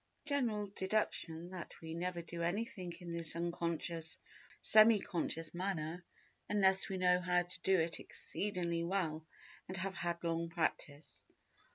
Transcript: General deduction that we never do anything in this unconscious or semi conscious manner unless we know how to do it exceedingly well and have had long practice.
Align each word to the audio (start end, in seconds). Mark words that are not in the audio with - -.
General 0.25 0.65
deduction 0.75 1.51
that 1.51 1.79
we 1.79 1.93
never 1.93 2.23
do 2.23 2.41
anything 2.41 2.91
in 3.01 3.13
this 3.13 3.35
unconscious 3.35 4.15
or 4.17 4.57
semi 4.61 4.99
conscious 4.99 5.53
manner 5.53 6.03
unless 6.49 6.89
we 6.89 6.97
know 6.97 7.21
how 7.21 7.43
to 7.43 7.59
do 7.63 7.79
it 7.79 7.99
exceedingly 7.99 8.83
well 8.83 9.27
and 9.67 9.77
have 9.77 9.93
had 9.93 10.23
long 10.23 10.49
practice. 10.49 11.23